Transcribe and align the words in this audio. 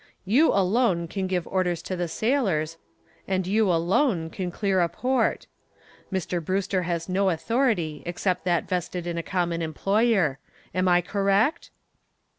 You 0.25 0.51
alone 0.51 1.07
can 1.07 1.27
give 1.27 1.45
orders 1.45 1.83
to 1.83 1.95
the 1.95 2.07
sailors 2.07 2.77
and 3.27 3.45
you 3.45 3.71
alone 3.71 4.31
can 4.31 4.49
clear 4.49 4.81
a 4.81 4.89
port. 4.89 5.45
Mr. 6.11 6.43
Brewster 6.43 6.81
has 6.81 7.07
no 7.07 7.29
authority 7.29 8.01
except 8.07 8.43
that 8.45 8.67
vested 8.67 9.05
in 9.05 9.19
a 9.19 9.21
common 9.21 9.61
employer. 9.61 10.39
Am 10.73 10.87
I 10.87 11.01
correct?" 11.01 11.69